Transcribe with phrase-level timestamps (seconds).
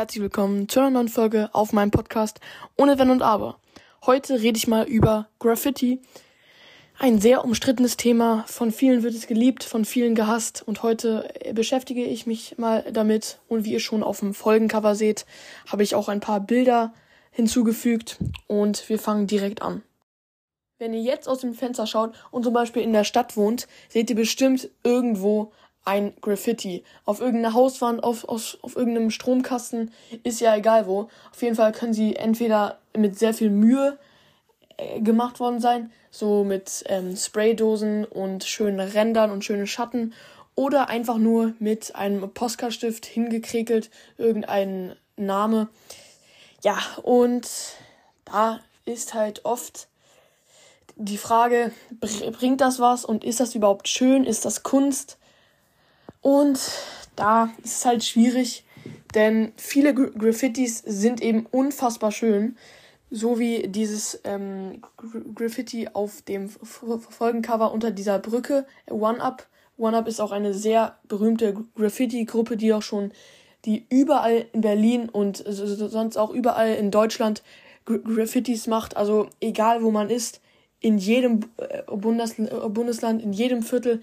[0.00, 2.40] Herzlich willkommen zu einer neuen Folge auf meinem Podcast
[2.78, 3.60] Ohne Wenn und Aber.
[4.06, 6.00] Heute rede ich mal über Graffiti.
[6.98, 8.44] Ein sehr umstrittenes Thema.
[8.46, 10.62] Von vielen wird es geliebt, von vielen gehasst.
[10.66, 13.40] Und heute beschäftige ich mich mal damit.
[13.46, 15.26] Und wie ihr schon auf dem Folgencover seht,
[15.70, 16.94] habe ich auch ein paar Bilder
[17.30, 18.16] hinzugefügt.
[18.46, 19.82] Und wir fangen direkt an.
[20.78, 24.08] Wenn ihr jetzt aus dem Fenster schaut und zum Beispiel in der Stadt wohnt, seht
[24.08, 25.52] ihr bestimmt irgendwo
[25.84, 26.84] ein Graffiti.
[27.04, 29.92] Auf irgendeiner Hauswand, auf, auf, auf irgendeinem Stromkasten,
[30.22, 31.08] ist ja egal wo.
[31.32, 33.98] Auf jeden Fall können sie entweder mit sehr viel Mühe
[34.76, 40.12] äh, gemacht worden sein, so mit ähm, Spraydosen und schönen Rändern und schönen Schatten,
[40.56, 43.88] oder einfach nur mit einem Postkaststift hingekrekelt,
[44.18, 45.68] irgendein Name.
[46.62, 47.48] Ja, und
[48.26, 49.88] da ist halt oft
[50.96, 51.72] die Frage,
[52.32, 54.24] bringt das was und ist das überhaupt schön?
[54.24, 55.16] Ist das Kunst?
[56.20, 56.60] Und
[57.16, 58.64] da ist es halt schwierig,
[59.14, 62.56] denn viele Graffitis sind eben unfassbar schön.
[63.10, 64.82] So wie dieses ähm,
[65.34, 69.48] Graffiti auf dem Folgencover unter dieser Brücke, One Up.
[69.76, 73.10] One Up ist auch eine sehr berühmte Graffiti-Gruppe, die auch schon,
[73.64, 77.42] die überall in Berlin und sonst auch überall in Deutschland
[77.84, 78.96] Graffitis macht.
[78.96, 80.40] Also egal wo man ist,
[80.78, 84.02] in jedem äh, Bundesland, in jedem Viertel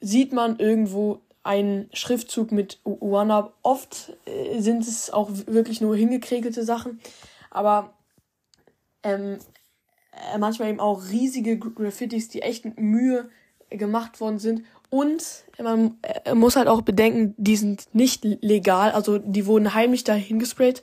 [0.00, 3.54] sieht man irgendwo einen Schriftzug mit One-Up.
[3.62, 7.00] Oft äh, sind es auch wirklich nur hingekregelte Sachen,
[7.50, 7.94] aber
[9.02, 9.38] ähm,
[10.32, 13.28] äh, manchmal eben auch riesige Graffitis, die echt mit Mühe
[13.70, 14.62] gemacht worden sind.
[14.90, 20.04] Und man äh, muss halt auch bedenken, die sind nicht legal, also die wurden heimlich
[20.04, 20.82] dahin gesprayt.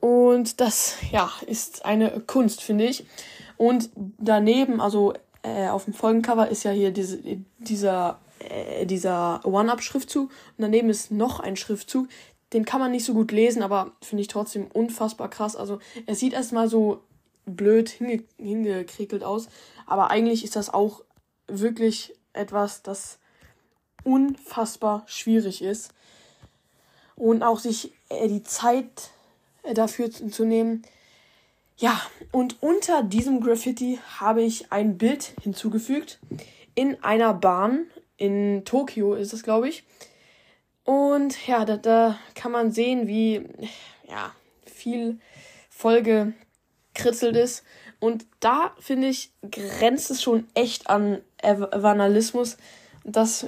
[0.00, 3.04] Und das, ja, ist eine Kunst, finde ich.
[3.58, 5.12] Und daneben, also
[5.42, 7.18] äh, auf dem Folgencover ist ja hier diese,
[7.58, 8.18] dieser
[8.50, 12.08] äh, dieser One-Up-Schriftzug und daneben ist noch ein Schriftzug.
[12.52, 15.56] Den kann man nicht so gut lesen, aber finde ich trotzdem unfassbar krass.
[15.56, 17.02] Also er sieht erstmal so
[17.46, 19.48] blöd hinge hingekriegelt aus,
[19.86, 21.02] aber eigentlich ist das auch
[21.46, 23.18] wirklich etwas, das
[24.04, 25.92] unfassbar schwierig ist.
[27.16, 29.10] Und auch sich äh, die Zeit
[29.62, 30.82] äh, dafür zu, zu nehmen.
[31.76, 32.00] Ja,
[32.32, 36.18] und unter diesem Graffiti habe ich ein Bild hinzugefügt
[36.74, 37.86] in einer Bahn
[38.20, 39.82] in Tokio ist es, glaube ich.
[40.84, 43.46] Und ja, da, da kann man sehen, wie
[44.08, 44.34] ja,
[44.66, 45.18] viel
[45.70, 46.34] Folge
[46.94, 47.64] kritzelt ist.
[47.98, 52.58] Und da, finde ich, grenzt es schon echt an Evanalismus.
[53.04, 53.44] Das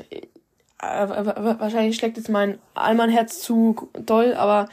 [0.81, 4.69] äh, wahrscheinlich schlägt jetzt mein Allmann-Herz zu doll, aber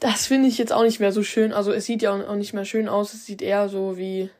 [0.00, 1.52] das finde ich jetzt auch nicht mehr so schön.
[1.52, 3.12] Also es sieht ja auch nicht mehr schön aus.
[3.12, 4.30] Es sieht eher so wie,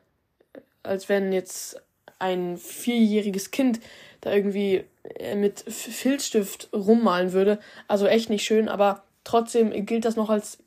[0.82, 1.80] als wenn jetzt
[2.18, 3.80] ein vierjähriges Kind
[4.24, 4.84] da irgendwie
[5.18, 7.58] äh, mit Filzstift rummalen würde.
[7.88, 10.58] Also echt nicht schön, aber trotzdem gilt das noch als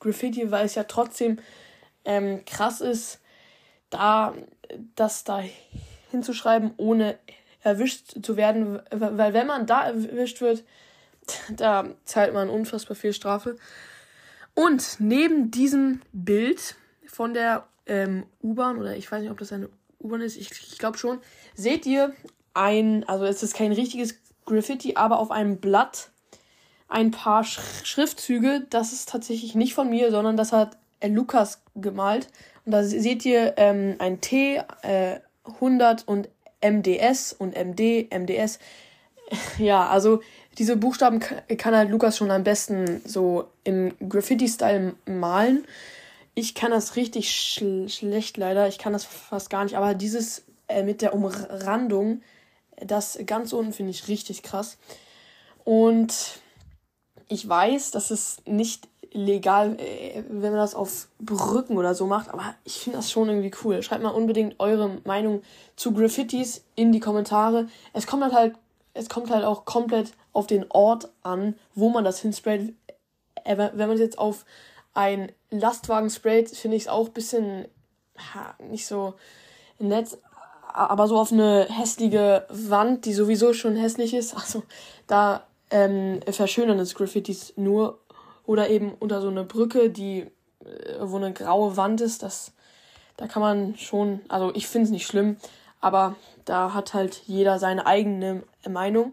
[0.00, 1.38] Graffiti, weil es ja trotzdem
[2.04, 3.20] ähm, krass ist,
[3.90, 4.34] da
[4.96, 5.42] das da
[6.10, 7.18] hinzuschreiben, ohne
[7.62, 10.64] erwischt zu werden, weil wenn man da erwischt wird,
[11.50, 13.56] da zahlt man unfassbar viel Strafe.
[14.54, 19.68] Und neben diesem Bild von der ähm, U-Bahn, oder ich weiß nicht, ob das eine
[20.00, 21.20] U-Bahn ist, ich, ich glaube schon,
[21.54, 22.12] seht ihr
[22.54, 26.10] ein, also es ist kein richtiges Graffiti, aber auf einem Blatt
[26.88, 28.66] ein paar Sch Schriftzüge.
[28.70, 32.28] Das ist tatsächlich nicht von mir, sondern das hat Lukas gemalt.
[32.64, 36.28] Und da seht ihr ähm, ein T, äh, 100 und
[36.60, 38.58] MDS und MD, MDS.
[39.56, 40.20] Ja, also
[40.58, 45.64] diese Buchstaben kann halt Lukas schon am besten so im Graffiti-Style malen.
[46.34, 48.68] Ich kann das richtig sch schlecht leider.
[48.68, 49.78] Ich kann das fast gar nicht.
[49.78, 52.20] Aber dieses äh, mit der Umrandung,
[52.86, 54.78] das ganz unten finde ich richtig krass.
[55.64, 56.40] Und
[57.28, 62.28] ich weiß, dass es nicht legal, äh, wenn man das auf Brücken oder so macht,
[62.30, 63.82] aber ich finde das schon irgendwie cool.
[63.82, 65.42] Schreibt mal unbedingt eure Meinung
[65.76, 67.68] zu Graffitis in die Kommentare.
[67.92, 68.54] Es kommt halt, halt
[68.94, 72.74] es kommt halt auch komplett auf den Ort an, wo man das hinsprayt.
[73.44, 74.44] Äh, wenn man es jetzt auf
[74.94, 77.68] einen Lastwagen sprayt, finde ich es auch ein bisschen
[78.34, 79.14] ha, nicht so
[79.78, 80.18] nett
[80.72, 84.62] aber so auf eine hässliche Wand, die sowieso schon hässlich ist, also
[85.06, 87.98] da ähm, verschönern das Graffitis nur.
[88.44, 92.52] Oder eben unter so eine Brücke, die, äh, wo eine graue Wand ist, das,
[93.16, 95.36] da kann man schon, also ich finde es nicht schlimm,
[95.80, 99.12] aber da hat halt jeder seine eigene Meinung.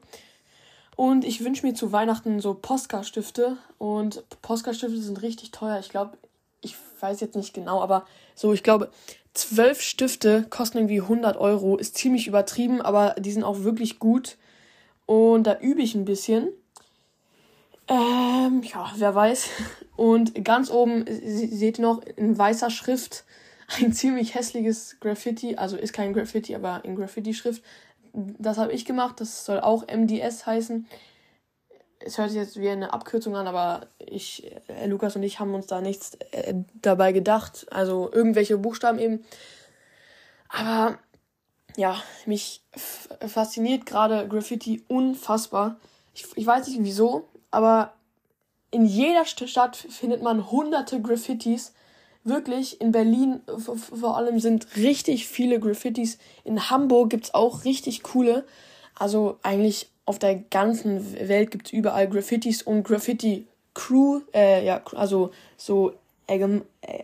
[0.95, 3.57] Und ich wünsche mir zu Weihnachten so Postka-Stifte.
[3.77, 5.79] Und Postka-Stifte sind richtig teuer.
[5.79, 6.17] Ich glaube,
[6.61, 8.91] ich weiß jetzt nicht genau, aber so, ich glaube,
[9.33, 11.77] zwölf Stifte kosten irgendwie 100 Euro.
[11.77, 14.37] Ist ziemlich übertrieben, aber die sind auch wirklich gut.
[15.05, 16.49] Und da übe ich ein bisschen.
[17.87, 19.49] Ähm, ja, wer weiß.
[19.95, 23.25] Und ganz oben seht ihr noch in weißer Schrift
[23.79, 25.55] ein ziemlich hässliches Graffiti.
[25.55, 27.63] Also ist kein Graffiti, aber in Graffiti-Schrift.
[28.13, 29.19] Das habe ich gemacht.
[29.19, 30.87] Das soll auch MDS heißen.
[31.99, 35.53] Es hört sich jetzt wie eine Abkürzung an, aber ich, äh, Lukas und ich haben
[35.53, 37.67] uns da nichts äh, dabei gedacht.
[37.71, 39.25] Also irgendwelche Buchstaben eben.
[40.47, 40.97] Aber
[41.75, 42.61] ja, mich
[43.27, 45.77] fasziniert gerade Graffiti unfassbar.
[46.13, 47.93] Ich, ich weiß nicht wieso, aber
[48.71, 51.73] in jeder Stadt findet man hunderte Graffitis.
[52.23, 56.17] Wirklich, in Berlin vor allem sind richtig viele Graffitis.
[56.43, 58.45] In Hamburg gibt's auch richtig coole.
[58.99, 65.93] Also eigentlich auf der ganzen Welt gibt's überall Graffitis und Graffiti-Crew, äh, ja, also so
[66.27, 66.59] äh,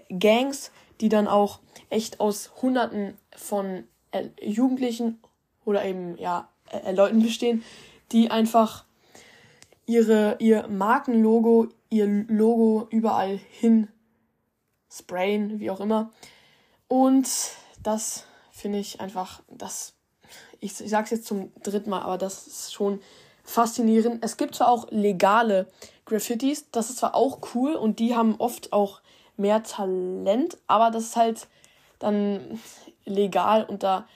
[0.10, 0.72] Gangs,
[1.02, 1.60] die dann auch
[1.90, 5.20] echt aus hunderten von äh, Jugendlichen
[5.66, 7.64] oder eben ja äh, Leuten bestehen,
[8.12, 8.86] die einfach
[9.86, 13.88] ihre ihr Markenlogo, ihr Logo überall hin
[14.92, 16.12] sprayen, wie auch immer.
[16.88, 17.28] Und
[17.82, 19.94] das finde ich einfach, das
[20.66, 23.00] ich, ich sage es jetzt zum dritten Mal, aber das ist schon
[23.44, 24.24] faszinierend.
[24.24, 25.68] Es gibt zwar auch legale
[26.06, 29.02] Graffitis, das ist zwar auch cool und die haben oft auch
[29.38, 31.48] mehr Talent, aber das ist halt
[32.00, 32.60] dann
[33.06, 34.08] legal und da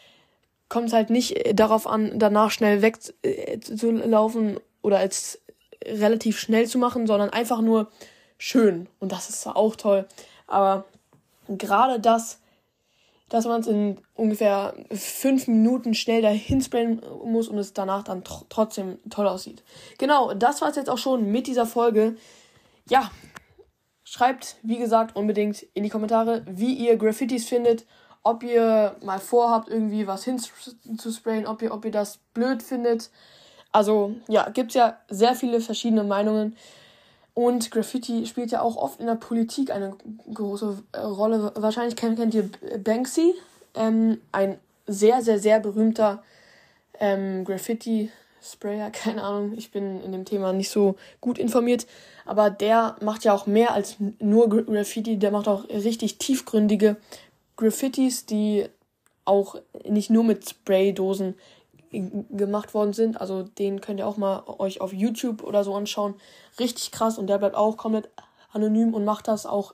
[0.67, 5.39] kommt es halt nicht äh, darauf an, danach schnell wegzulaufen äh, oder als
[5.83, 7.91] relativ schnell zu machen, sondern einfach nur
[8.37, 8.87] schön.
[8.99, 10.07] Und das ist zwar auch toll,
[10.47, 10.85] aber
[11.47, 12.39] gerade das,
[13.29, 18.23] dass man es in ungefähr fünf Minuten schnell dahin sprayen muss und es danach dann
[18.23, 19.63] tr trotzdem toll aussieht.
[19.97, 22.15] Genau, das war es jetzt auch schon mit dieser Folge.
[22.89, 23.11] Ja,
[24.03, 27.85] schreibt, wie gesagt, unbedingt in die Kommentare, wie ihr Graffitis findet
[28.23, 33.09] ob ihr mal vorhabt, irgendwie was hinzusprayen, ob ihr, ob ihr das blöd findet.
[33.71, 36.55] Also ja, gibt es ja sehr viele verschiedene Meinungen.
[37.33, 39.95] Und Graffiti spielt ja auch oft in der Politik eine
[40.33, 41.51] große äh, Rolle.
[41.55, 42.49] Wahrscheinlich kennt, ihr
[42.83, 43.33] Banksy,
[43.75, 46.23] ähm, ein sehr, sehr, sehr berühmter
[46.99, 48.89] ähm, Graffiti-Sprayer.
[48.91, 51.87] Keine Ahnung, ich bin in dem Thema nicht so gut informiert.
[52.25, 55.17] Aber der macht ja auch mehr als nur Graffiti.
[55.17, 56.97] Der macht auch richtig tiefgründige
[57.55, 58.65] Graffitis, die
[59.25, 59.55] auch
[59.87, 61.35] nicht nur mit Spraydosen
[61.91, 63.19] gemacht worden sind.
[63.19, 66.15] Also den könnt ihr auch mal euch auf YouTube oder so anschauen.
[66.59, 68.09] Richtig krass und der bleibt auch komplett
[68.51, 69.73] anonym und macht das auch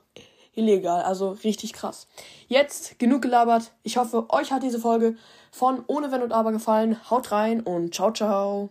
[0.53, 1.03] illegal.
[1.03, 2.07] Also richtig krass.
[2.47, 3.71] Jetzt genug gelabert.
[3.83, 5.15] Ich hoffe, euch hat diese Folge
[5.51, 6.97] von Ohne Wenn und Aber gefallen.
[7.09, 8.69] Haut rein und ciao, ciao.